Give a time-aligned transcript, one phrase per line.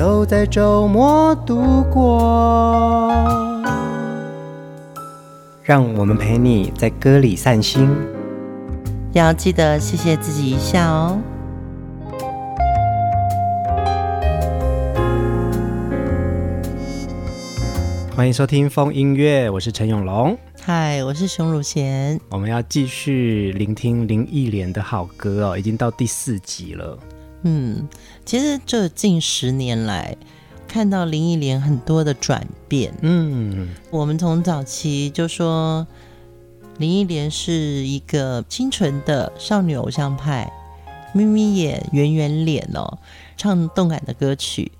[0.00, 3.12] 都在周末度过，
[5.62, 7.86] 让我们陪你在歌里散心，
[9.12, 11.18] 要记得谢谢自己一下哦。
[18.16, 20.34] 欢迎收听风音乐，我是陈永龙。
[20.62, 22.18] 嗨，我是熊汝贤。
[22.30, 26.98] 我们要继续聆听林忆莲的好歌哦，已经到第四集了。
[27.42, 27.88] 嗯，
[28.24, 30.16] 其实这近十年来，
[30.68, 32.92] 看到林忆莲很多的转变。
[33.00, 35.86] 嗯，我们从早期就说
[36.78, 40.52] 林忆莲是一个清纯的少女偶像派，
[41.14, 42.98] 眯眯眼、圆圆脸哦，
[43.36, 44.72] 唱动感的歌曲。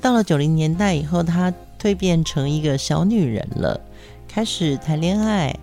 [0.00, 3.80] 到了九零年代以后，她蜕变成一个小女人了，
[4.28, 5.58] 开始谈恋爱，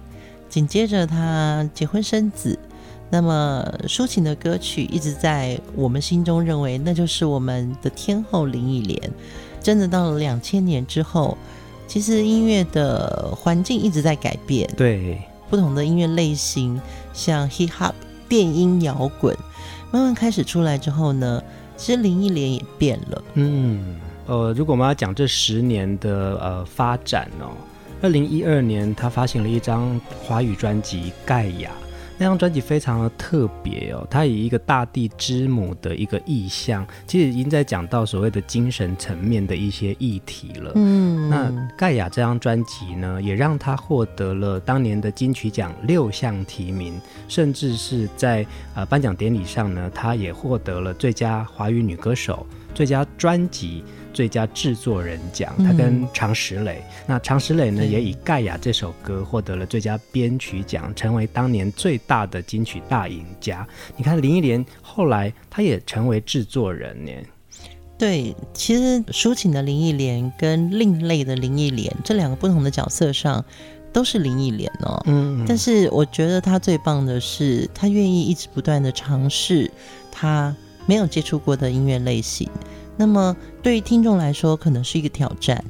[0.49, 2.59] 紧接着她结婚生子。
[3.13, 8.99] 那么抒情的歌曲一直在我们心中认为那就是我们的天后林忆莲。
[9.61, 11.37] 真的到了两千年之后，
[11.87, 14.67] 其实音乐的环境一直在改变。
[14.75, 16.81] 对，不同的音乐类型，
[17.13, 17.93] 像 hip hop、
[18.27, 19.37] 电音、摇滚，
[19.91, 21.39] 慢慢开始出来之后呢，
[21.77, 23.23] 其实林忆莲也变了。
[23.35, 27.53] 嗯，呃，如果我们要讲这十年的呃发展哦，
[28.01, 31.69] 二零一二年她发行了一张华语专辑《盖亚》。
[32.23, 40.71] 那张专辑非常的特别哦，它以一个大地之母的一个意象，其实已经在讲到所谓的精神层面的一些议题了。
[40.75, 46.97] 嗯，那盖亚这张专辑呢，也让他获得了当年的金曲奖六项提名，
[47.27, 53.83] 甚至是在呃颁奖典礼上呢，他也获得了最佳华语女歌手、最佳专辑。
[54.13, 63.67] 最佳制作人奖，他跟常石磊，嗯、那常石磊呢，也以《盖亚》这首歌获得了最佳编曲奖，成为当年最大的金曲大赢家。
[63.97, 67.11] 你看林忆莲后来，他也成为制作人呢。
[67.97, 73.43] 对，其实抒情的林忆莲跟另类的林忆莲这两个不同的角色上，
[73.93, 75.01] 都是林忆莲哦。
[75.05, 79.71] 嗯，但是我觉得她最棒的是，她愿意一直不断的尝试
[80.11, 80.53] 她
[80.85, 82.49] 没有接触过的音乐类型。
[82.95, 85.63] 那么对于听众来说，可能是一个挑战。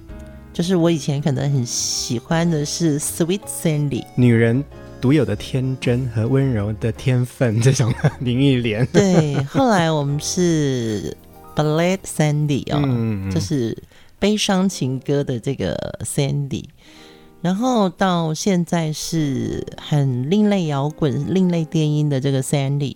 [0.52, 4.64] 就是我以前可能很喜欢的是 Sweet Sandy，女人
[5.02, 8.86] 独有的天真和温柔的天分这种林忆莲。
[8.94, 11.18] 对，后来我们是
[11.56, 13.76] Ballad Sandy 哦，嗯、就是
[14.20, 16.66] 悲伤情歌的这个 Sandy。
[17.42, 22.96] 然后到现在是很另类摇滚、另类电音的这个 Sandy，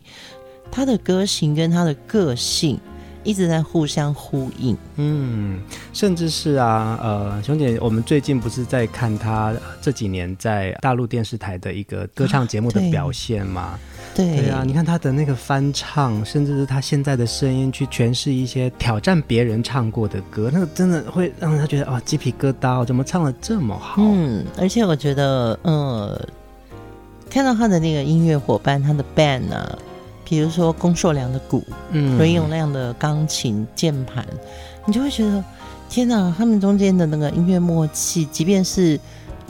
[0.70, 2.80] 他的歌型跟他的个性。
[3.28, 5.60] 一直在互相呼应，嗯，
[5.92, 13.62] 甚至是啊，呃，熊姐，我们最近不是在看他这几年在大陆电视台的一个歌唱节目的表现吗？
[13.62, 13.80] 啊
[14.16, 24.02] 对，对啊，你看他的那个翻唱，甚至是他现在的声音去诠释一些挑战别人唱过的歌，那个真的会让他觉得啊，鸡皮疙瘩，怎么唱的这么好？
[24.02, 26.28] 嗯，而且我觉得，呃，
[27.30, 29.78] 看到他的那个音乐伙伴，他的 band 呢、啊。
[30.30, 34.26] 比如说龚硕良的鼓，嗯，伦永亮的钢琴键盘，
[34.86, 35.42] 你就会觉得
[35.88, 39.00] 天哪，他们中间的那个音乐默契，即便是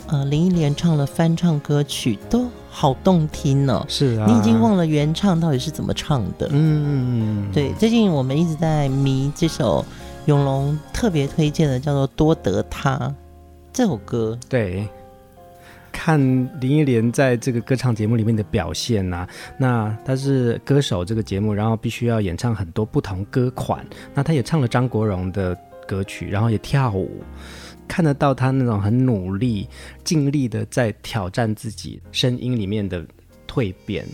[0.05, 3.85] 呃林忆莲唱了翻唱歌曲，都好动听呢、哦。
[3.89, 6.47] 是啊，你已经忘了原唱到底是怎么唱的。
[6.51, 7.73] 嗯，对。
[7.79, 9.83] 最近我们一直在迷这首
[10.27, 12.99] 永隆特别推荐的，叫做《多得他》
[13.73, 14.37] 这首歌。
[14.47, 14.87] 对。
[15.99, 16.21] 看
[16.61, 25.57] 林忆莲在这个歌唱节目里面的表现呐、啊，那她是歌手这个节目，然后必须要演唱很多不同歌款，那她也唱了张国荣的
[25.87, 27.23] 歌曲，然后也跳舞，
[27.87, 29.67] 看得到她那种很努力、
[30.03, 33.03] 尽力的在挑战自己声音里面的
[33.47, 34.05] 蜕变。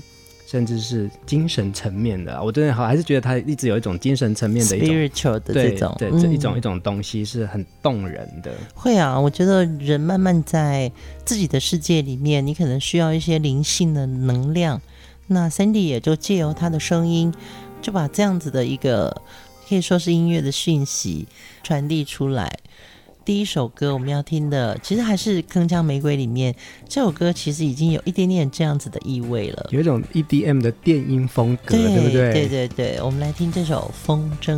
[0.54, 8.54] 甚至是精神层面的，我真的好还是觉得他一直有一种精神层面的一种 spiritual 的这种，对，对这一种、嗯、一种东西是很动人的。
[8.76, 10.92] 会啊，我觉得人慢慢在
[11.26, 14.80] 自己的世界里面，你可能需要一些灵性的能量。
[15.26, 17.34] 那 Sandy 也就借由他的声音，
[17.82, 19.24] 就把这样子的一个
[19.68, 21.28] 可以说是音乐的讯息
[21.64, 22.60] 传递出来。
[23.26, 26.54] 第一首歌我们要听的，其实还是《铿锵玫瑰》里面
[26.90, 32.34] 这首歌，其实已经有一点点这样子的意味了，有一种 EDM 的电音风格，对，对不对？
[32.34, 34.58] 对对对，我们来听这首《风筝》。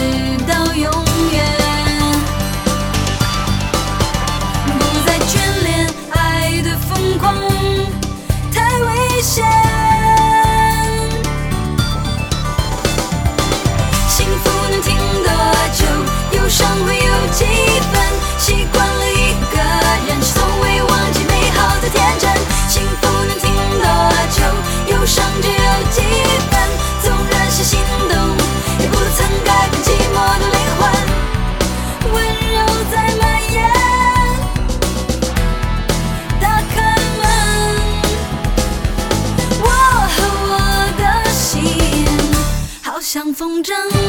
[0.00, 0.39] 直
[43.60, 43.99] 风筝。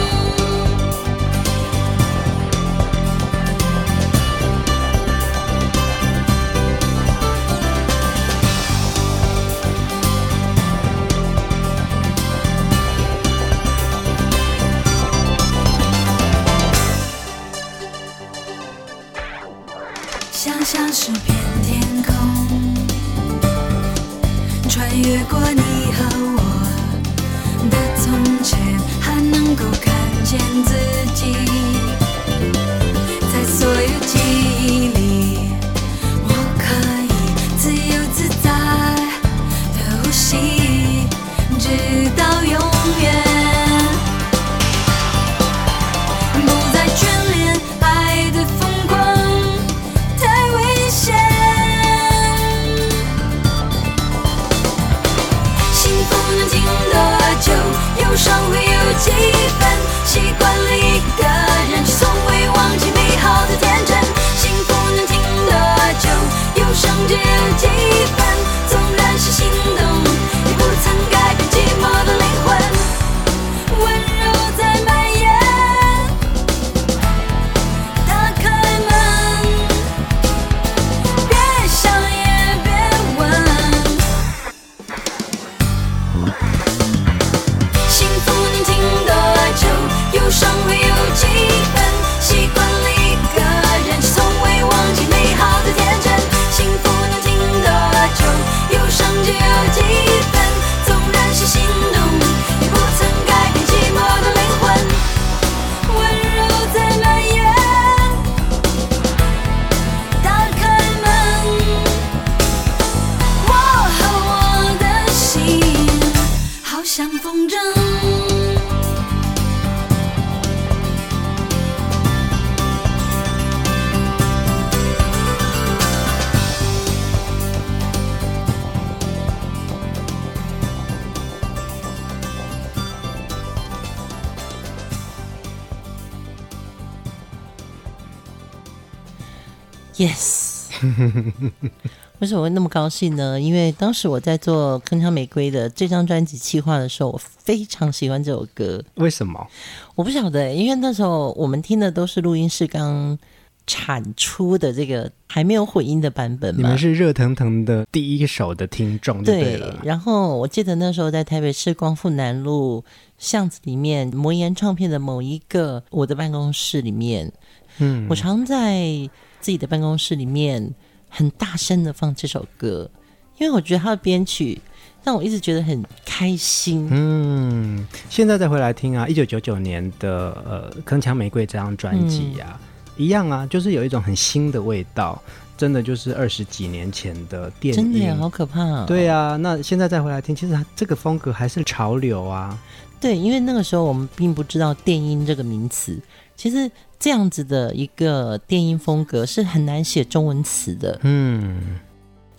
[142.19, 143.39] 为什么会那么高兴呢？
[143.39, 148.83] 因为当时我在做《铿锵玫瑰》的这张专辑企划的时候，我非常喜欢这首歌。
[148.95, 149.47] 为什么？
[149.95, 153.17] 我不晓得，因为那时候我们听的都是录音室刚
[153.65, 156.61] 产出的这个还没有混音的版本嘛。
[156.61, 159.57] 你们是热腾腾的第一手的听众，对。
[159.57, 162.83] 对，然后我记得那时候在台北市光复南路
[163.17, 167.31] 巷子里面，魔岩唱片的某一个我的办公室里面，
[167.79, 169.09] 嗯，我常在。
[169.41, 170.71] 自己的办公室里面
[171.13, 172.89] 很大声的放这首歌，
[173.37, 174.59] 因为我觉得他的编曲
[175.03, 176.87] 让我一直觉得很开心。
[176.89, 182.57] 嗯，现在再回来听啊，一九九九年的呃《铿锵玫瑰》这张专辑呀，
[182.95, 185.21] 一样啊，就是有一种很新的味道，
[185.57, 188.85] 真的就是二十几年前的电影，真的呀，好可怕哦。
[188.87, 192.57] 对啊，那现在再回来听，其实它这个风格还是潮流啊。
[193.01, 195.99] 对，因为那个时候我们并不知道电音这个名词。
[196.37, 200.99] 其实这样子的一个电音风格是很难写中文词的。
[201.01, 201.79] 嗯，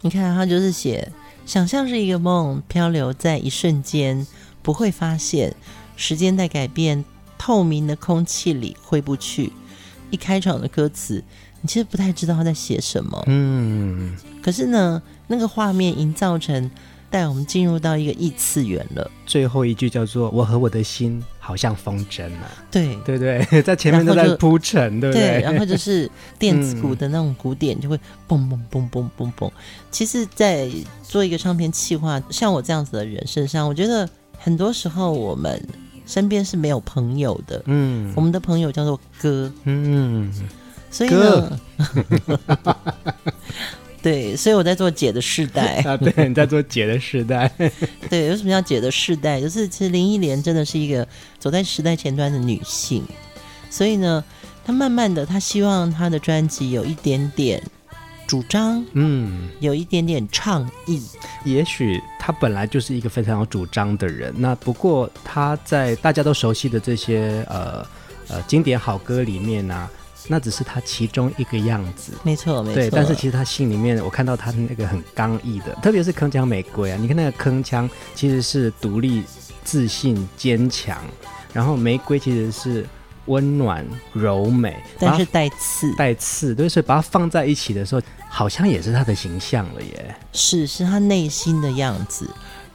[0.02, 1.11] 你看他就是写，
[1.45, 4.25] 想象是一个梦，漂流在一瞬间，
[4.62, 5.52] 不会发现
[5.97, 7.04] 时间在改变，
[7.37, 9.52] 透明的空气里挥不去。
[10.11, 11.25] 一开场的歌词，
[11.61, 13.21] 你其实不太知道他在写什么。
[13.26, 16.71] 嗯，可是呢，那个画面营造成。
[17.11, 19.11] 带我们进入到一个异次元了。
[19.26, 25.40] 最后一句叫做“我和我的心好像风筝啊”，对对对， 在前面都在铺陈，对不对？
[25.40, 26.08] 然后就是
[26.38, 29.50] 电子鼓的那种鼓点就会嘣嘣嘣嘣嘣嘣。
[29.90, 30.70] 其实，在
[31.02, 34.08] 做一个唱片企划，像我这样子的人身上，我觉得
[34.38, 35.61] 很多时候我们
[36.06, 37.61] 身边是没有朋友的。
[37.66, 39.52] 嗯，我们的朋友叫做歌。
[39.64, 40.32] 嗯，
[40.92, 41.61] 所以呢。
[44.02, 47.49] 对，所以我在做姐的世代 啊，对，你在做姐的世代。
[48.11, 49.40] 对，为什么叫姐的世代？
[49.40, 51.06] 就是其实林忆莲真的是一个
[51.38, 53.04] 走在时代前端的女性，
[53.71, 54.25] 所以呢，
[54.64, 57.62] 她慢慢的，她希望她的专辑有一点点
[58.26, 61.00] 主张，嗯，有一点点倡议。
[61.44, 67.87] 也许她本来就是一个非常有主张的人，那不过她在大家都熟悉的这些呃
[68.26, 69.90] 呃经典好歌里面呢、啊。
[70.29, 72.75] 那只是他其中一个样子，没错，没错。
[72.75, 79.25] 对，但是其实他心里面，我看到他那个很刚毅的，特别是铿锵玫瑰啊，你看那个铿锵其实是独立、
[79.64, 80.97] 自信、坚强，
[81.52, 82.87] 然后玫瑰其实是
[83.26, 90.14] 温暖、柔美，但是带刺，带刺，对，所以把它放在一起的时候，好像也是他的形象了耶。
[90.33, 92.31] 是，是他内心的样子。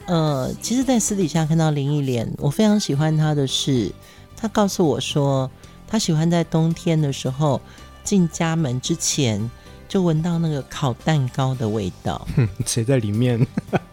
[0.06, 3.92] 呃，其实，在私底下看到林忆莲，我非常喜欢她的是，
[4.36, 5.50] 她告诉我说。
[5.88, 7.62] 他喜欢在冬天的时候
[8.04, 9.50] 进家门之前
[9.88, 12.28] 就闻到那个烤蛋糕的味道。
[12.66, 13.40] 谁在里面？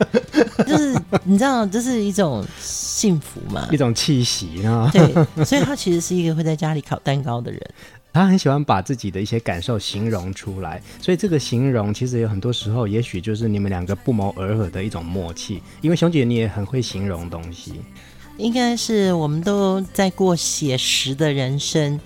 [0.67, 4.91] 就是你知道，这是一种幸福嘛， 一种气息啊。
[4.93, 7.61] 对，所以他其实是一个会在家里烤蛋糕的人。
[8.13, 15.61] 他很喜欢把自己的一些感受形容出来，所以这个形容其实有很多时候，也许就是你们两个不谋而合的一种默契。
[15.81, 17.83] 因为熊姐你也很会形容东西。
[18.37, 22.01] 应该是我们都在过写实的人生，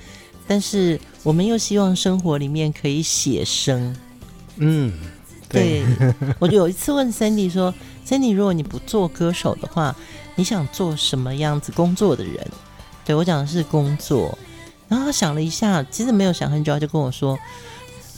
[0.46, 3.96] 但是我们又希望生活里面可以写生。
[4.56, 4.92] 嗯，
[5.48, 5.82] 对。
[5.98, 7.72] 对我就有一次问 Sandy 说
[8.06, 9.96] ：“Sandy，如果你不做歌手的话，
[10.36, 12.46] 你想做什么样子工作的人？”
[13.06, 14.36] 对，我讲的是工作。
[14.86, 17.38] 然后他想了一下，其实没有想很久，他就跟我说：“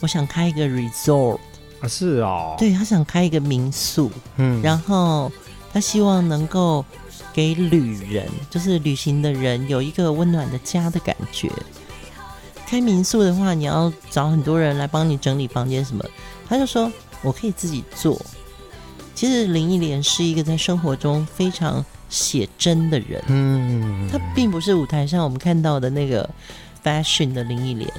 [0.01, 1.39] 我想开一个 resort。”
[1.81, 2.57] 啊，是哦。
[2.59, 4.11] 对，他想开一个民宿。
[4.37, 5.31] 嗯，然后
[5.73, 6.85] 他希望能够。
[7.33, 11.51] 给旅人，就是旅行的人，有一个温暖的家的感觉。
[12.67, 16.05] 开民宿的话，你要找很多人来帮你整理房间什么。
[16.49, 16.91] 他就说，
[17.23, 18.21] 我可以自己做。
[19.15, 23.23] 其实林忆莲是一个在生活中非常写真的人。
[23.27, 26.29] 嗯，他并不是舞台上我们看到的那个
[26.83, 27.93] fashion 的林忆莲。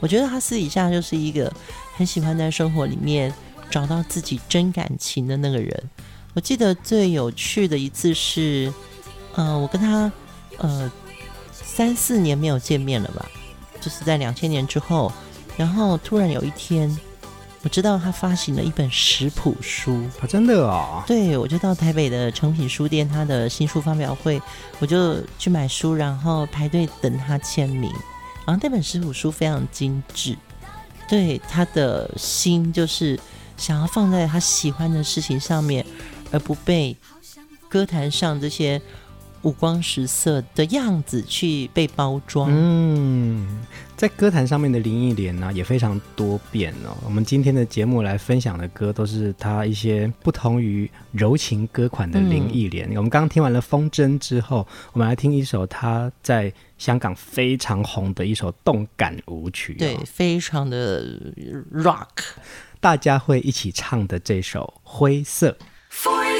[0.00, 1.52] 我觉得他私底下就是一个
[1.96, 3.32] 很喜欢在生活里面
[3.70, 5.82] 找到自己真感情的那个人。
[6.34, 8.72] 我记得最有趣的一次是，
[9.34, 10.10] 呃，我跟他，
[10.58, 10.90] 呃，
[11.52, 13.24] 三四年没有见面了吧，
[13.80, 15.12] 就是在两千年之后，
[15.56, 16.98] 然后突然有一天，
[17.62, 21.04] 我知道他发行了一本食谱书，啊，真的啊？
[21.06, 24.42] 对，我就到台北的诚品书店，他的新书发表会，
[24.80, 27.92] 我就去买书，然后排队等他签名，
[28.44, 30.36] 然后那本食谱书非常精致，
[31.08, 33.16] 对，他的心就是
[33.56, 35.86] 想要放在他喜欢的事情上面。
[36.34, 36.96] 而不被
[37.68, 38.82] 歌坛上这些
[39.42, 42.50] 五光十色的样子去被包装。
[42.50, 43.62] 嗯，
[43.94, 46.96] 在歌坛上面的林忆莲呢，也非常多变哦。
[47.04, 52.90] 我们今天的节目来分享的歌，都是她一些不同于柔情歌款的林忆莲。
[52.90, 61.04] 嗯、我们刚刚听完了《风筝》之后，我们来听一首她在香港非常红的一首动感舞曲，哦，对，非常的
[61.70, 62.08] rock，
[62.80, 65.50] 大家会一起唱的这首《灰色》。
[66.02, 66.33] 灰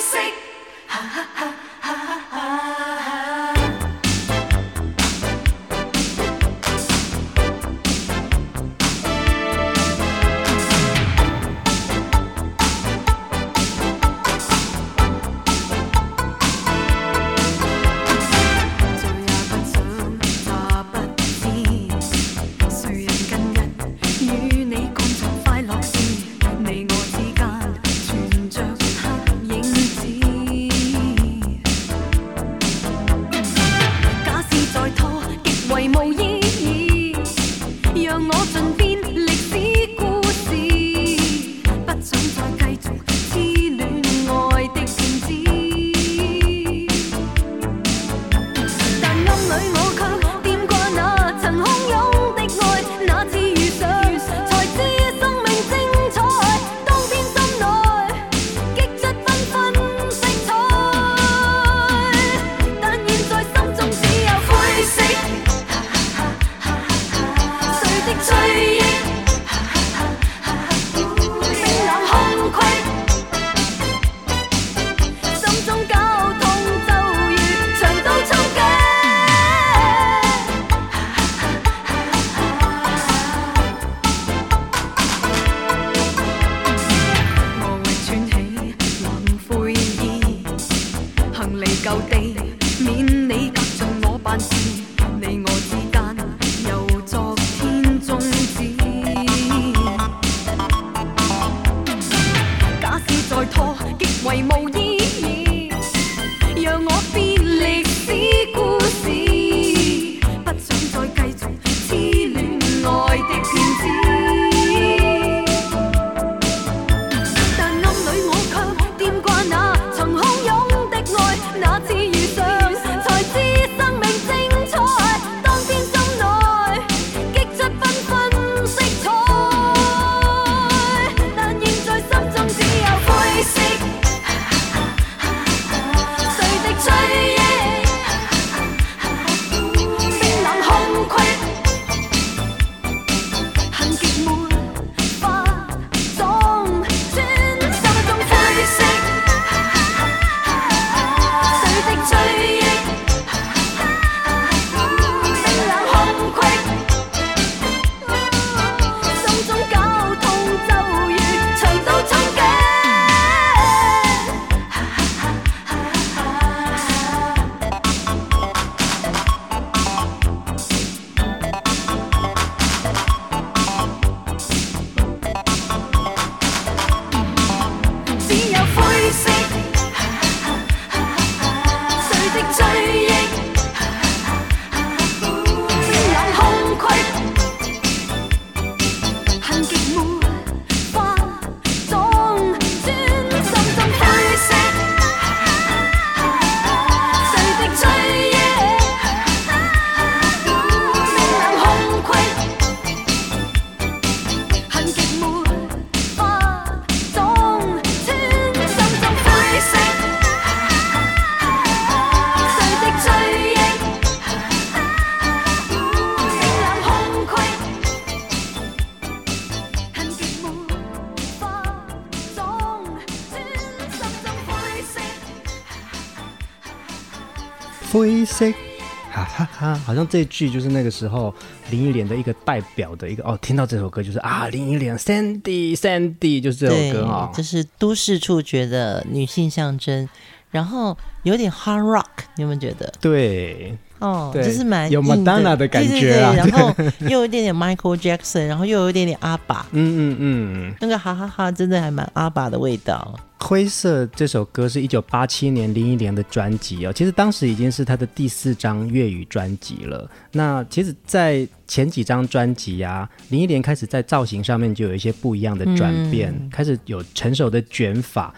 [229.85, 231.35] 好像这句就是那个时候
[231.71, 240.09] 林忆莲的一个代表的一个哦，听到这首歌就是啊，林忆莲，Sandy Sandy，就是这首歌啊，这、就是都市触觉的女性象征，
[240.51, 242.93] 然后有点 hard rock，你有没有觉得？
[243.01, 243.77] 对。
[244.05, 246.75] 哦，就是蛮有 Madonna 的感觉啊，对对对，然后
[247.09, 253.19] 又有一点点 Michael Jackson，然后又有一点点阿爸，嗯嗯嗯，那个哈哈哈，真的还蛮阿爸的味道。
[253.41, 260.09] 灰色这首歌是一九八七年林忆莲的专辑哦，其实当时已经是她的第四张粤语专辑了。
[260.33, 268.33] 那其实，在前几张专辑啊，林忆莲开始在造型上面就有一些不一样的转变，嗯、开始有成熟的卷发。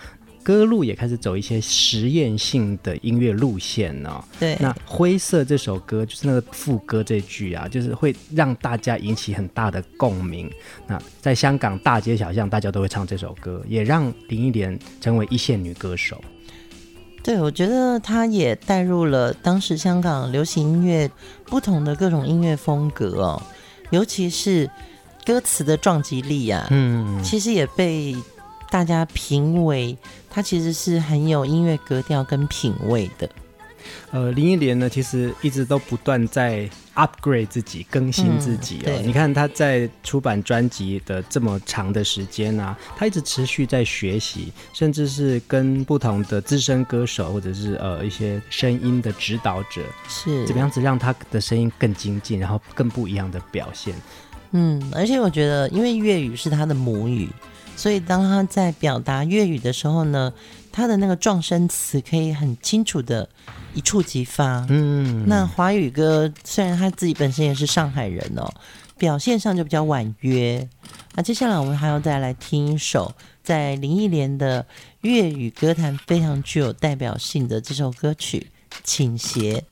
[0.46, 4.24] 歌路也开始走一些实验性的音乐路线呢、哦。
[4.38, 10.48] 对，那灰色这首歌就是那个副歌这句啊，就是会让大家引起很大的共鸣。
[10.86, 16.22] 那在香港大街小巷，大家都会唱这首歌，也让林忆莲成为一线女歌手。
[17.24, 21.10] 对，我觉得她也带入了当时香港流行音乐
[21.46, 23.42] 不同的各种音乐风格哦，
[23.90, 24.70] 尤其是
[25.24, 28.14] 歌词的撞击力啊，嗯，其实也被。
[28.68, 29.96] 大家评为
[30.36, 33.26] 他其实是很有音乐格调跟品味的。
[34.10, 38.92] 呃，林忆莲呢，其实一直都不断在 upgrade 自己，更新自己哦。
[39.00, 53.94] 嗯、你看他在出版专辑的这么长的时间啊，他一直持续在学习，甚至是跟不同的资深歌手或者是呃一些声音的指导者，是怎么样子让他的声音更精进，然后更不一样的表现。
[54.50, 57.26] 嗯，而且我觉得，因为粤语是他的母语。
[57.76, 60.32] 所以，当他在表达粤语的时候呢，
[60.72, 63.28] 他的那个撞声词可以很清楚的
[63.74, 64.64] 一触即发。
[64.70, 68.50] 嗯，那华语歌虽然他自己本身也是上海人哦，
[68.96, 70.66] 表现上就比较婉约。
[71.14, 74.66] 那接下来我们还要再来听一首在林忆莲的
[75.02, 78.50] 粤语歌坛非常具有代表性的这首歌曲
[78.82, 79.62] 《倾斜》。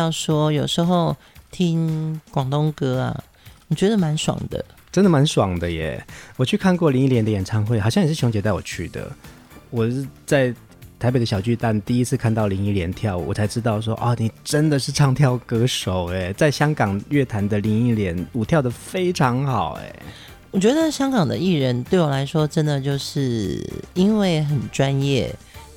[0.00, 1.14] 要说，有时候
[1.50, 3.24] 听广东歌啊，
[3.68, 6.02] 你觉得蛮爽的，真的蛮爽的耶！
[6.36, 9.10] 我去看过林忆莲的演唱会，好像也是熊姐带我去的。
[9.68, 10.54] 我是在
[10.98, 16.32] 台北的小巨蛋第一次看到林忆莲跳舞，我才知道说，哦，你真的是唱跳歌手哎！
[16.32, 19.92] 在香港乐坛的林忆莲舞跳的非常好哎。
[20.50, 25.32] 我觉得香港的艺人对我来说，真的就是因为很专业，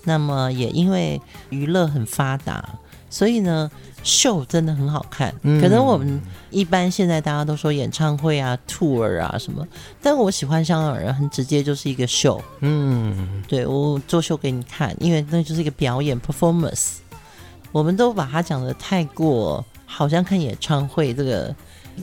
[0.06, 2.68] 那么也因为娱乐很发达。
[3.14, 3.70] 所以呢，
[4.02, 5.32] 秀真的很好看。
[5.44, 5.62] 嗯。
[5.62, 9.64] 可能我们一般现在大家都说演唱会啊、tour 啊什么，
[10.02, 12.44] 但我喜欢香港人很直接，就是一个秀。
[12.62, 16.96] 嗯，对，我做秀给你看，因为那就是一个表演 performance。
[17.72, 21.56] 我们都把它讲的太过，好像看演唱会这个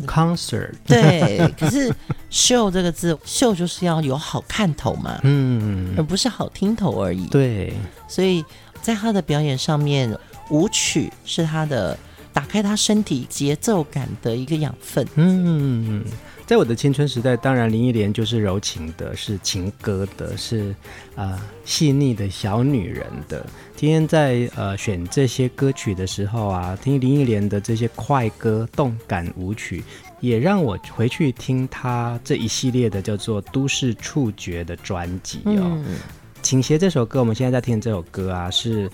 [0.06, 0.70] concert。
[0.86, 1.92] 对，可是
[2.30, 7.26] 秀这个字， 秀就是要有好看头嘛，嗯，而不是好听头而已。
[7.26, 7.72] 对，
[8.06, 8.44] 所以
[8.80, 10.16] 在他的表演上面。
[10.50, 11.98] 舞曲是他的
[12.32, 15.06] 打开他身体节奏感的一个养分。
[15.14, 16.04] 嗯，
[16.46, 20.70] 在我的青春时代，当然林忆莲就是柔情的，是情歌的，是
[21.14, 23.44] 啊、呃、细腻的小女人的。
[23.76, 29.82] 今天在呃选这些歌曲的时候啊，听林忆莲的这些快歌、动感舞曲，
[30.20, 35.82] 也让我回去听她这一系列的叫做《都市触觉》的专辑哦。
[35.86, 35.96] 嗯、
[36.42, 38.90] 倾斜这首歌，我们现在在听这首歌啊，是。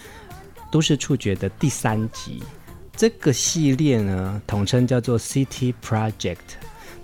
[0.71, 2.43] 都市触觉的第三集，
[2.97, 6.37] 这个系列呢，统称叫做 City Project。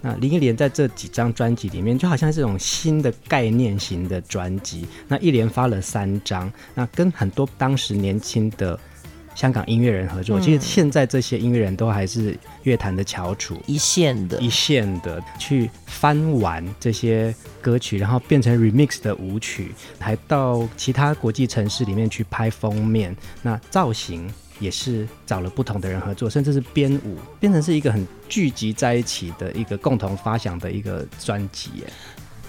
[0.00, 4.84] 那林忆莲在这几张专辑里面，就好像这种新的概念型的专辑。
[5.06, 8.78] 那一连发了三张，那跟很多当时年轻的
[9.34, 10.38] 香港音乐人合作。
[10.38, 23.16] 嗯、其实现在这些音乐人都还是乐坛的翘楚，一线的，一线的去翻玩这些歌曲，然后变成 remix 的舞曲，还到其他国际城市里面去拍封面。
[23.42, 31.70] 那造型也是找了不同的人合作，甚至是编舞，变成是一个很聚集在一起的一个共同发想的一个专辑。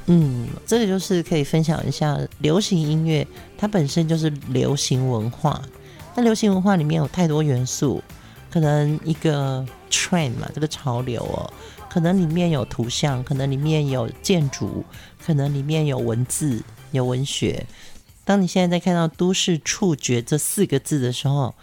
[0.08, 3.26] 嗯，这个就是可以分享一下，流行音乐
[3.58, 5.62] 它本身就是流行文化。
[6.16, 8.04] 那流行文化里面有太多元素，
[8.52, 11.52] 可能一个 trend 嘛，这个潮流哦，
[11.90, 14.86] 可能里面有图像，可能里面有建筑，
[15.26, 17.66] 可能里面有文字、有文学。
[18.26, 21.54] 当你现在在看到“都市触觉”这四个字的时候，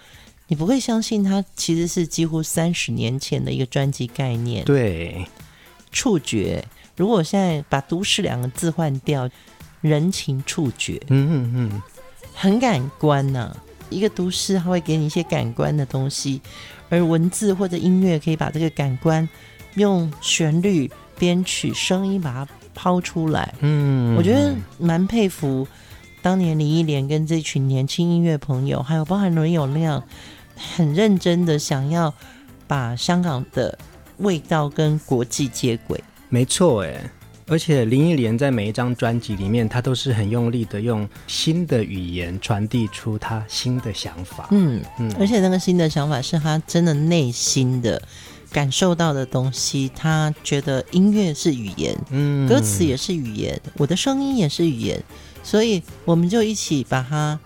[0.49, 4.65] 你不会相信它其实是几乎三十年前的一个专辑概念。
[4.65, 5.25] 对，
[5.93, 6.65] 触觉。
[6.97, 9.31] 如果我现在把“都市”两个字换掉，
[9.81, 11.83] 人情触觉，嗯嗯嗯，
[12.35, 13.57] 很感官呐、啊。
[13.91, 16.41] 一个都市，它会给你一些感官的东西，
[16.89, 19.29] 而文字或者音乐可以把这个感官
[19.75, 23.55] 用旋律、编曲、声音把它抛出来。
[23.61, 25.67] 嗯，我觉得蛮佩服。
[26.23, 30.03] 当年林忆莲跟这群年轻音乐朋友，还有包含伦永亮，
[30.55, 32.13] 很认真的想要
[32.67, 33.79] 把香港的
[34.19, 35.99] 味道跟国际接轨。
[36.29, 37.11] 没错，哎，
[37.51, 44.47] 而且林忆莲在每一张专辑里面，她都是很用力的用新的语言传递出她新的想法。
[44.53, 48.01] 嗯嗯，而且那个新的想法是她真的内心的
[48.53, 49.91] 感受到的东西。
[49.97, 55.03] 她觉得音乐是语言，嗯，歌词也是语言，我的声音也是语言。
[55.43, 57.37] 所以我们就一起把它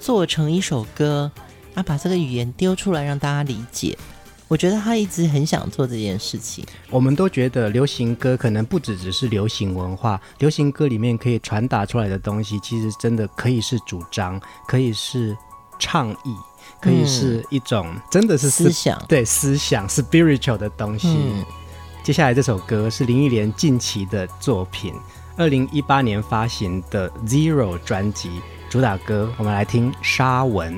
[0.00, 1.30] 做成一首歌，
[1.74, 3.96] 啊，把这个语言丢出来让大家理解。
[4.50, 6.66] 我觉得他一直很想做这件事情。
[6.90, 15.36] 我们都觉得流行歌可能不只只是流行文化，流行歌里面可以传达出来的东西，其实真的可以是主张，可以是
[15.78, 16.34] 倡议，
[16.80, 21.06] 可以是一种、嗯、真的是思想，对思想 spiritual 的东西。
[21.16, 21.44] 嗯、
[22.02, 24.92] 接下来这首歌是林忆莲近期的作品。
[25.36, 28.28] 二零一八年发行的《Zero》专辑
[28.68, 30.74] 主打歌，我们来听《沙文》。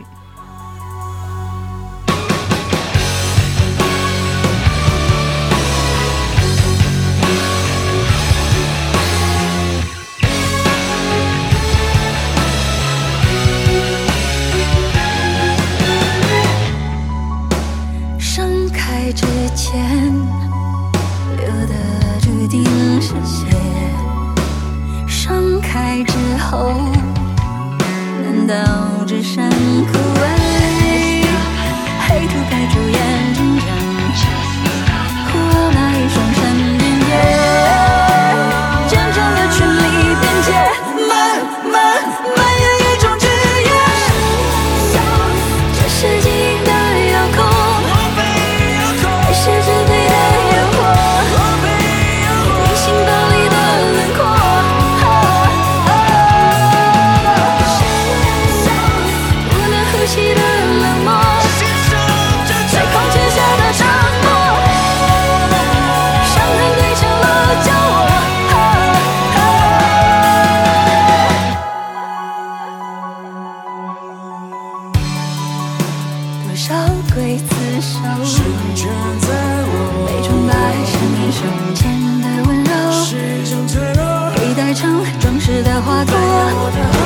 [81.32, 84.02] 胸前的温柔，
[84.36, 87.01] 被戴成装饰的花朵。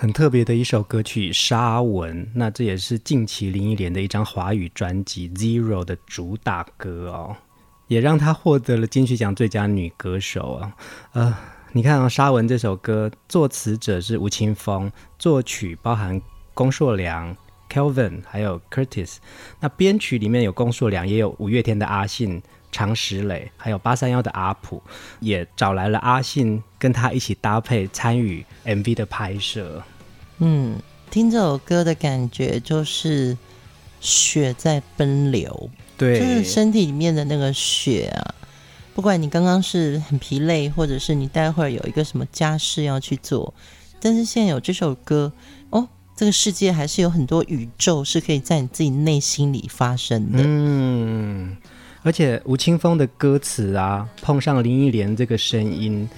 [0.00, 7.36] 很特别的一首歌曲《沙文》，那这也是近期林忆莲的一张华语专辑《Zero》的主打歌哦，
[7.86, 10.74] 也让她获得了金曲奖最佳女歌手啊。
[11.12, 11.36] 呃，
[11.72, 16.18] 你看啊，《沙文》这首歌作词者是吴青峰，作曲包含
[16.54, 17.36] 龚硕良、
[17.70, 19.18] Kelvin 还有 Curtis，
[19.60, 22.40] 那编曲里面有龚硕良，也有五月天的阿信。
[22.72, 24.82] 常石磊，还有八三幺的阿普，
[25.20, 29.82] 也找来了阿信跟他一起搭配参与 MV 的拍摄。
[30.38, 30.80] 嗯，
[31.10, 33.36] 听这首歌的感觉就是
[34.00, 38.34] 血在奔流，对，就是身体里面的那个血啊。
[38.94, 43.52] 不管你刚刚是很疲累，或者是你待会儿有一个什么家事要去做，
[44.00, 45.32] 但是现在有这首歌，
[45.70, 50.38] 哦，这个世界还是有很多宇宙是可以在你自己内心里发生的。
[50.42, 51.56] 嗯。
[52.02, 56.08] 而且吴青峰的歌词啊，碰上林忆莲这个声音，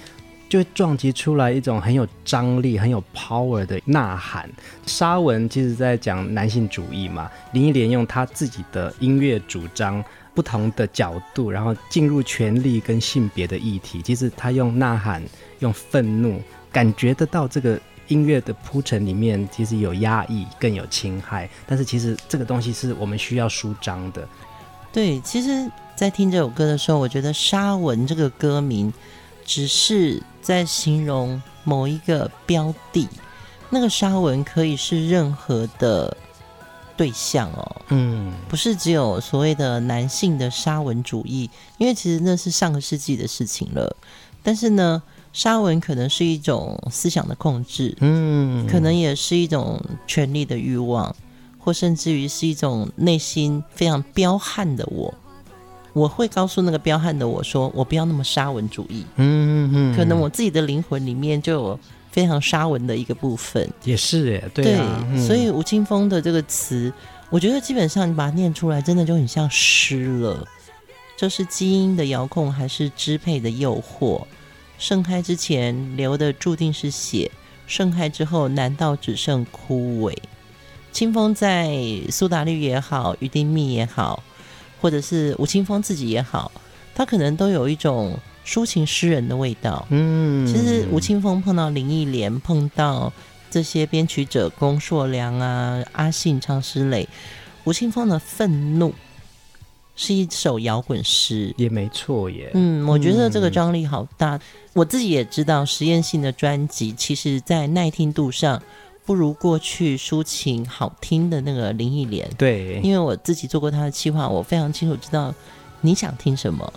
[0.48, 4.48] 就撞击出来一种很有张力、很有 power 的呐喊。
[4.86, 14.00] 沙文其实在讲男性主义嘛，林忆莲用他自己的音乐主张，不同的角度，然后进入权力跟性别的议题。
[14.00, 15.20] 其实他用呐喊、
[15.58, 16.40] 用愤怒，
[16.70, 21.48] 感觉得到这个音乐的铺陈里面，其实有压抑，更有侵害。
[21.66, 24.28] 但是其实这个东西是我们需要舒张的。
[24.92, 28.92] 对，其实，在听这首歌的时候，我觉得“沙文”这个歌名，
[29.44, 33.08] 只是在形容某一个标的。
[33.70, 36.14] 那个沙文可以是任何的
[36.94, 43.96] 对象哦，嗯，不是只有所谓的男性的沙文主义，因为其实那是上个世纪的事情了。
[44.42, 45.02] 但是呢，
[45.32, 51.16] 沙文可能是一种思想的控制，嗯，可能也是一种权力的欲望。
[51.64, 55.14] 或甚至于是一种内心非常彪悍的我，
[55.92, 63.70] 我会告诉那个彪悍的我说：“我不要那么沙文主义。”嗯嗯嗯，可能我自己的灵魂里面就有非常沙文的一个部分。
[63.84, 66.92] 也是耶，对啊，对，所以吴青峰的这个词，
[67.30, 70.44] 我觉得基本上你把它念出来，真的就很像诗了。
[71.16, 74.24] 这是基因的遥控还是支配的诱惑？
[74.78, 77.30] 盛开之前流的注定是血，
[77.68, 80.16] 盛开之后难道只剩枯萎？
[80.92, 81.74] 青峰在
[82.10, 84.22] 苏打绿也好，于丁密也好，
[84.80, 86.52] 或者是吴青峰自己也好，
[86.94, 88.14] 他可能都有一种
[88.46, 89.86] 抒情诗人的味道。
[89.88, 93.10] 嗯，其实吴青峰碰到林忆莲，碰到
[93.50, 97.08] 这些编曲者龚硕良啊、阿信、常石磊，
[97.64, 98.94] 吴青峰的愤怒
[99.96, 102.50] 是一首摇滚诗，也没错耶。
[102.52, 104.36] 嗯，我觉得这个张力好大。
[104.36, 104.40] 嗯、
[104.74, 108.62] 我自己也知道，实验性的专辑，其实在耐听度上。
[109.12, 115.34] 不如过去抒情好听的那个林忆莲，对，因为我自己做过他的企划，我非常清楚知道
[115.82, 116.72] 你想听什么。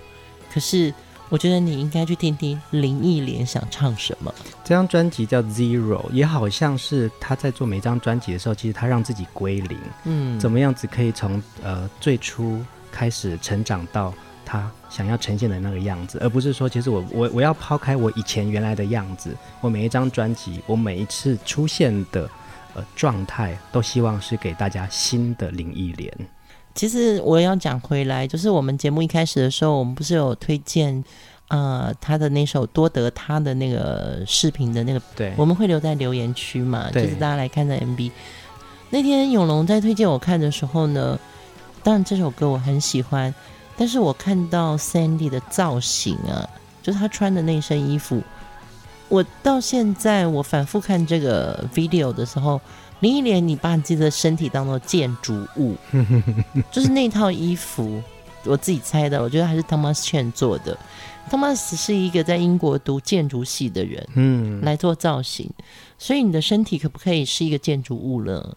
[0.53, 0.93] 可是
[1.29, 4.35] 我觉得你应该去听听林忆莲想唱什么。
[4.65, 12.59] 这张专辑叫 Zero，也好像是他在做每张专辑的时候，其实他让自己归零，嗯，怎么样子可以从呃最初
[12.91, 14.13] 开始成长到。
[14.45, 22.29] 他想要呈现的那个样子，而不是说，其实我我我要抛开我以前原来的样子，我每一张专辑，我每一次出现的
[22.75, 26.13] 呃状态，都希望是给大家新的林忆莲。
[26.75, 31.03] 其实我要讲回来，就是我们节目一开始的时候，我们不是有推荐
[31.47, 38.11] 呃他的那首多得他的那个视频的那个，对，我们会留在留言区嘛，就是大家来看的 MV。
[38.91, 41.19] 那天永龙在推荐我看的时候呢，
[41.81, 43.33] 当然这首歌我很喜欢。
[43.77, 46.47] 但是我看到 Sandy 的造型啊，
[46.81, 48.23] 就是他穿的那身衣服，
[49.09, 52.61] 我到现在我反复看这个 video 的时候，
[53.01, 55.75] 林忆莲，你把你自己的身体当做建筑物，
[56.71, 58.01] 就是那套衣服，
[58.45, 60.77] 我自己猜的，我觉得还是 Thomas Chen 做的。
[61.29, 65.49] Thomas 是一个在英国读建筑系的人，嗯，来做造型，
[65.97, 68.55] 所以你的身体可不可以是一个建筑物了？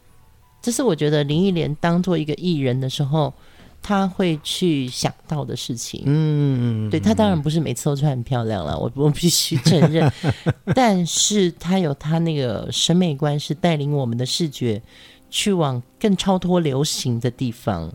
[0.63, 3.35] 这是我觉得林忆莲当做一个艺人的时候。
[3.81, 10.13] 他会去想到的事情，嗯，对，他当然不是每次都穿很漂亮了，我 我必须承认，
[10.75, 14.83] 但是他有他那个审美观，是带领我们的视觉
[15.31, 17.91] 去往更超脱流行的地方。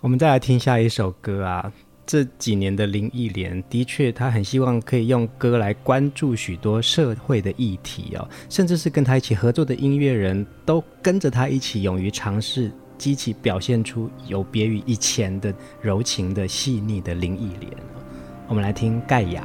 [0.00, 1.72] 我们再来听下一首歌啊，
[2.06, 12.70] 这几年的林忆莲的确，他很希望可以用歌来关注许多社会的议题哦，甚至是跟他一起合作的音乐人都跟着他一起勇于尝试。
[13.02, 17.72] 激起表现出有别于以前的柔情的细腻的林忆莲，
[18.46, 19.44] 我们来听盖亚。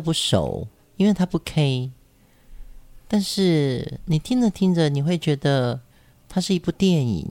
[0.00, 1.90] 都不熟，因为他不 K。
[3.06, 5.78] 但是你听着听着，你会觉得
[6.26, 7.26] 它是一部电影，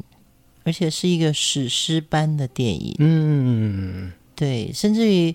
[0.63, 2.95] 而且是一个史诗般的电影。
[2.99, 4.71] 嗯，对。
[4.71, 5.33] 甚至于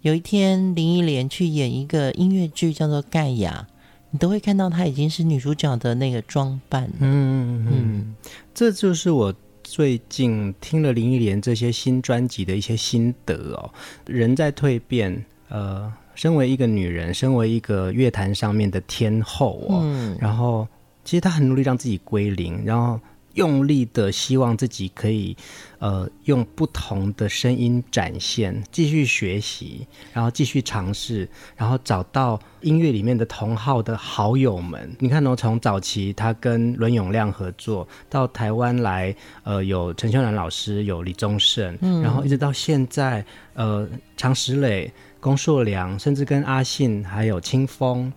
[0.00, 3.66] 有一天林忆莲去演一个音乐剧，叫做《盖亚》，
[4.10, 6.90] 你都会看到她已经是女主角的那个装扮。
[6.98, 8.14] 嗯嗯，
[8.54, 9.34] 这就是我。
[9.62, 13.70] 最近听了林忆莲这些新专辑的一些心得哦，
[14.04, 20.66] 人在蜕变，呃，身为一个女人，身为一个乐坛上面的天后哦，嗯、然后
[21.04, 23.00] 其实她很努力让自己归零，然后
[23.34, 25.36] 用力的希望自己可以，
[25.78, 34.94] 呃，用不同的声音展现，继续学习，然后继续尝试，然后找到音乐里面的同好的好友们。
[34.98, 48.12] 你看哦，从早期她跟伦永亮合作，到台湾来，呃，有陈秀兰老师，有李宗盛，嗯，然后一直到现在，呃，常石磊、龚硕良，甚至跟阿信还有清风。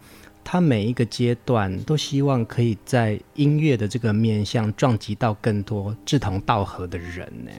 [0.45, 7.51] 他每一个阶段都希望可以在音乐的这个面向撞击到更多志同道合的人呢。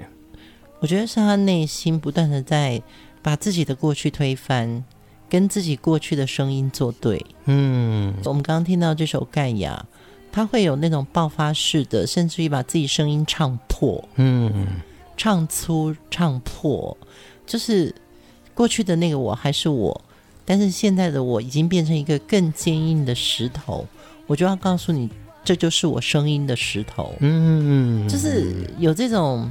[0.80, 2.82] 我觉得是他内心不断的在
[3.22, 4.84] 把自己的过去推翻，
[5.30, 7.24] 跟自己过去的声音作对。
[7.46, 9.86] 嗯，我们刚刚听到这首《盖亚》，
[10.30, 14.06] 他会有那种爆发式的，甚至于把自己声音唱破。
[14.16, 14.66] 嗯，
[15.16, 16.94] 唱粗唱破，
[17.46, 17.94] 就是
[18.54, 20.00] 过去的那个我还是我。
[20.46, 23.86] 但是现在的我已经变成一个更坚硬的石头，
[24.26, 25.08] 我就要告诉你，
[25.42, 27.14] 这就是我声音的石头。
[27.20, 29.50] 嗯，就是有这种，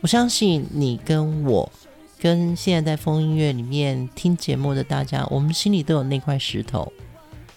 [0.00, 1.70] 我相信你跟我，
[2.18, 6.90] 跟现在在风音乐里面听节目的大家，我们心里都有那块石头，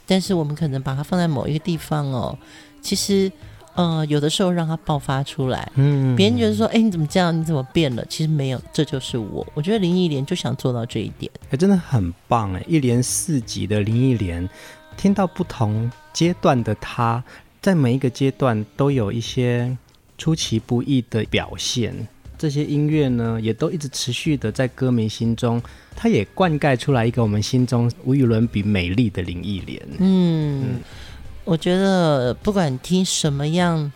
[0.06, 2.38] 但是我们可能把它放在某一个地方哦，
[2.82, 3.32] 其实。
[3.76, 7.38] 呃，有的时候让它爆发出来，嗯，别人觉得说，哎，你怎么这样？
[7.38, 8.06] 你怎么变了？
[8.10, 9.46] 其实没有，这就是我。
[9.54, 12.64] 我觉得林忆莲就想做到这一点，哎，真的很棒哎！
[12.68, 14.50] 一连四集的林忆莲，
[14.96, 17.22] 听到不同阶段的她，
[17.62, 19.78] 在每一个阶段都有一些
[20.18, 22.08] 出其不意的表现。
[22.38, 25.62] 这些音乐呢，也都一直持续的在歌迷心中，
[25.98, 29.82] 它也灌溉出来一个我们心中无与伦比美丽的林忆莲。
[30.00, 30.64] 嗯。
[30.64, 30.80] 嗯
[31.46, 33.92] 我觉得不管听什么样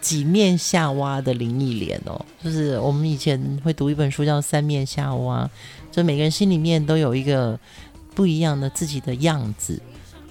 [0.00, 5.48] 几面夏娃的林忆莲哦，就是我们以前会读一本书叫《三面夏娃》，
[5.94, 7.58] 就每个人心里面都有一个
[8.14, 9.80] 不一样的自己的样子。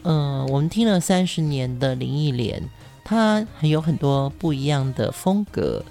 [0.03, 2.61] 嗯、我们听了三十年的林忆莲，
[3.03, 5.83] 她还有很多不一样的风格，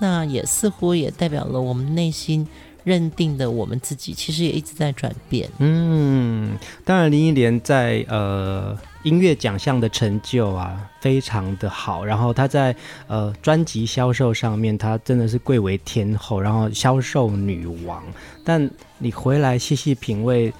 [0.00, 2.46] 那也似乎也代表了我们内心
[2.84, 5.48] 认定的我们自己，其实也一直在转变。
[5.58, 8.78] 嗯，当然林忆莲在呃。
[9.02, 12.04] 音乐奖项的成就啊，非常的好。
[12.04, 12.74] 然后他在
[13.06, 18.02] 呃专辑销售上面，他真的是贵为天后，然后销售女王。
[18.44, 20.52] 但你回来细细品味，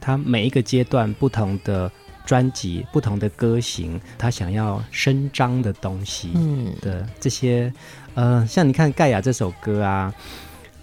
[0.00, 1.90] 他每一个阶段不同的
[2.24, 7.72] 专辑、不同的歌型，他想要伸张的东西，嗯的这些，
[8.14, 10.14] 呃，像你看《盖亚》这首歌啊，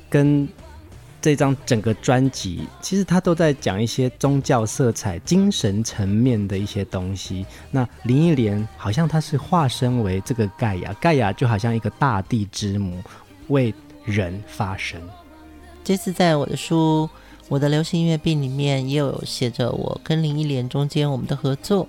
[0.10, 0.48] 跟。
[1.26, 7.44] 这张整个专辑，其实他都在讲一些宗教色彩、精神层面的一些东西。
[7.72, 13.02] 那林忆莲好像她是化身为这个盖亚，盖亚就好像一个大地之母，
[13.48, 13.74] 为
[14.04, 15.02] 人发声。
[15.84, 17.10] 这次在我的书
[17.50, 21.88] 《我的流行音乐病》里面，也有写着我跟林忆莲中间我们的合作。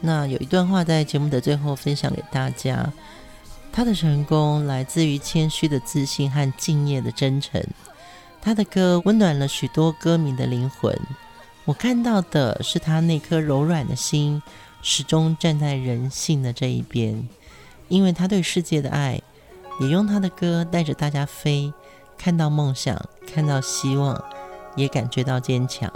[0.00, 2.92] 那有一段话在节目的最后分享给大家：
[3.70, 7.64] 他的成功来自于谦虚的自信和敬业的真诚。
[8.44, 10.92] 他的歌温暖了许多歌迷的灵魂，
[11.64, 14.42] 我看到的是他那颗柔软的心，
[14.82, 17.28] 始终站在人性的这一边，
[17.86, 19.22] 因为他对世界的爱，
[19.80, 21.72] 也用他的歌带着大家飞，
[22.18, 23.00] 看到梦想，
[23.32, 24.20] 看到希望，
[24.74, 25.88] 也感觉到坚强。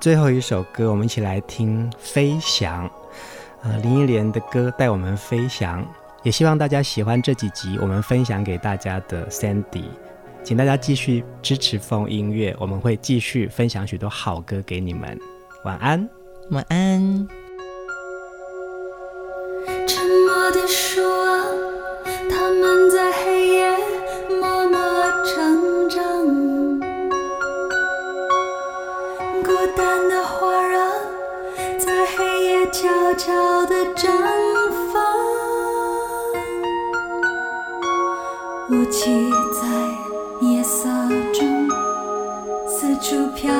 [0.00, 2.88] 最后一首歌，我们一起来听《飞翔》，
[3.62, 5.86] 呃，林忆莲的歌带我们飞翔，
[6.24, 9.84] 也希望大家喜欢这几集我们分享给大家的 Sandy。
[10.50, 15.16] 请大家继续支持风音乐，我们会继续分享许多好歌给你们。
[15.64, 16.10] 晚安，
[16.50, 17.28] 晚安。
[19.86, 21.46] 沉默的树啊，
[22.28, 23.70] 它们在黑夜
[24.40, 24.80] 默默
[25.24, 26.02] 成长；
[29.44, 30.90] 孤单的花儿啊，
[31.78, 34.08] 在黑夜悄悄地绽
[34.92, 35.00] 放。
[38.70, 39.99] 雾气在。
[40.40, 40.88] 夜色
[41.34, 41.68] 中
[42.66, 43.52] 四处飘